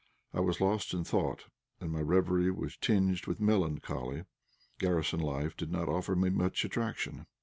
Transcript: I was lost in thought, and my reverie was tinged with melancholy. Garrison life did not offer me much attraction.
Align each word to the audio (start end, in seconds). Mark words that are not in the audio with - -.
I 0.33 0.39
was 0.39 0.59
lost 0.59 0.95
in 0.95 1.03
thought, 1.03 1.45
and 1.79 1.91
my 1.91 1.99
reverie 2.01 2.49
was 2.49 2.75
tinged 2.75 3.27
with 3.27 3.39
melancholy. 3.39 4.23
Garrison 4.79 5.19
life 5.19 5.55
did 5.55 5.71
not 5.71 5.89
offer 5.89 6.15
me 6.15 6.31
much 6.31 6.65
attraction. 6.65 7.27